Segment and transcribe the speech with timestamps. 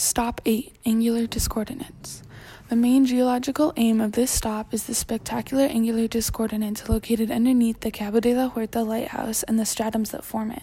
[0.00, 2.22] Stop 8 Angular Discordance.
[2.68, 7.90] The main geological aim of this stop is the spectacular angular discordance located underneath the
[7.90, 10.62] Cabo de la Huerta lighthouse and the stratums that form it.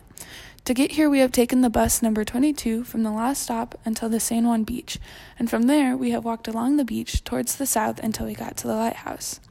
[0.64, 4.08] To get here, we have taken the bus number 22 from the last stop until
[4.08, 5.00] the San Juan beach,
[5.38, 8.56] and from there, we have walked along the beach towards the south until we got
[8.56, 9.42] to the lighthouse.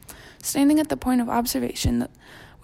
[0.43, 2.09] Standing at the point of observation,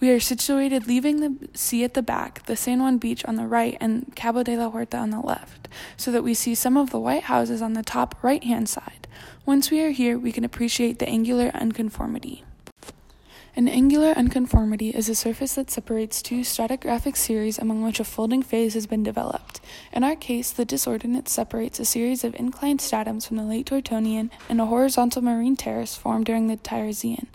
[0.01, 3.45] we are situated leaving the sea at the back, the San Juan Beach on the
[3.45, 6.89] right, and Cabo de la Huerta on the left, so that we see some of
[6.89, 9.07] the white houses on the top right hand side.
[9.45, 12.43] Once we are here, we can appreciate the angular unconformity.
[13.55, 18.41] An angular unconformity is a surface that separates two stratigraphic series among which a folding
[18.41, 19.59] phase has been developed.
[19.93, 24.31] In our case, the discordance separates a series of inclined stratums from the late Tortonian
[24.49, 27.27] and a horizontal marine terrace formed during the Tyrrhenian.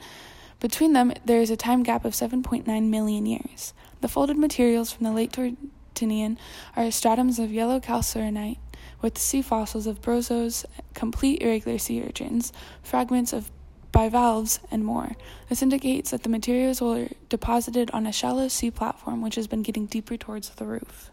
[0.60, 3.74] Between them, there is a time gap of 7.9 million years.
[4.01, 6.38] The folded materials from the late Tortonian
[6.74, 8.59] are stratums of yellow calcarenite
[9.02, 13.51] with sea fossils of bryozoos, complete irregular sea urchins, fragments of
[13.93, 15.12] bivalves, and more.
[15.49, 19.62] This indicates that the materials were deposited on a shallow sea platform which has been
[19.62, 21.10] getting deeper towards the roof.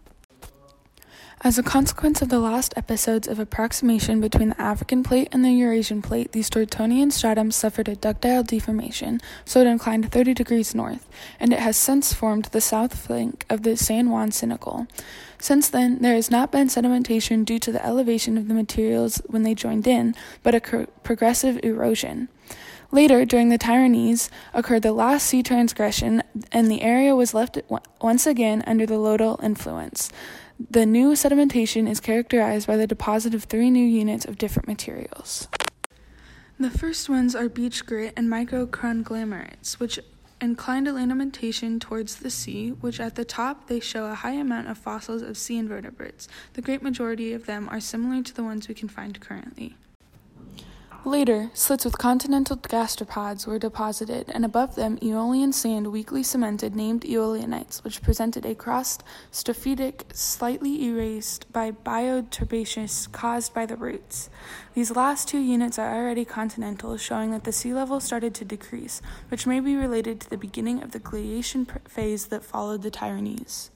[1.45, 5.52] As a consequence of the last episodes of approximation between the African plate and the
[5.52, 11.05] Eurasian plate, these Tortonian stratums suffered a ductile deformation, so it inclined 30 degrees north,
[11.41, 14.88] and it has since formed the south flank of the San Juan syncline.
[15.38, 19.44] Since then, there has not been sedimentation due to the elevation of the materials when
[19.44, 22.30] they joined in, but a cr- progressive erosion.
[22.89, 27.58] Later, during the Tyrrhenian, occurred the last sea transgression, and the area was left
[27.99, 30.09] once again under the lodal influence.
[30.69, 35.47] The new sedimentation is characterized by the deposit of three new units of different materials.
[36.59, 39.99] The first ones are beach grit and microconglomerates, which
[40.39, 44.77] incline alimentation towards the sea, which at the top they show a high amount of
[44.77, 46.27] fossils of sea invertebrates.
[46.53, 49.75] The great majority of them are similar to the ones we can find currently.
[51.05, 57.02] Later, silts with continental gastropods were deposited, and above them Aeolian sand weakly cemented named
[57.02, 64.30] Aeolianites, which presented a crust strophitic slightly erased by bioturbaceous caused by the roots.
[64.75, 69.02] These last two units are already continental, showing that the sea level started to decrease,
[69.27, 73.69] which may be related to the beginning of the glaciation phase that followed the Tyrrhenian.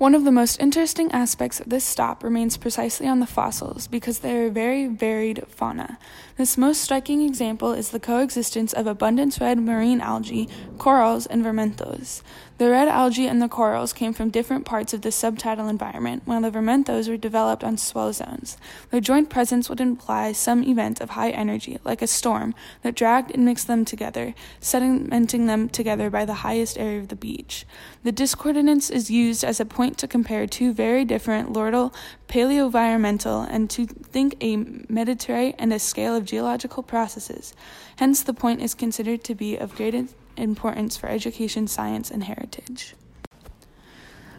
[0.00, 4.20] One of the most interesting aspects of this stop remains precisely on the fossils because
[4.20, 5.98] they are very varied fauna.
[6.38, 12.22] This most striking example is the coexistence of abundant red marine algae, corals, and vermenthos.
[12.56, 16.40] The red algae and the corals came from different parts of the subtidal environment, while
[16.40, 18.56] the vermenthos were developed on swell zones.
[18.90, 23.32] Their joint presence would imply some event of high energy, like a storm, that dragged
[23.34, 27.66] and mixed them together, sedimenting them together by the highest area of the beach.
[28.02, 31.92] The discordance is used as a point to compare two very different lordal
[32.28, 37.54] paleoenvironmental and to think a metairie and a scale of geological processes.
[37.96, 39.94] Hence, the point is considered to be of great
[40.36, 42.94] importance for education, science, and heritage.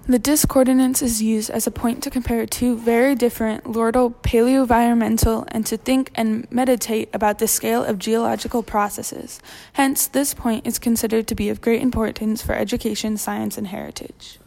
[0.07, 5.63] The discordance is used as a point to compare two very different lordal paleoenvironmental and
[5.67, 9.39] to think and meditate about the scale of geological processes.
[9.73, 14.39] Hence, this point is considered to be of great importance for education, science, and heritage.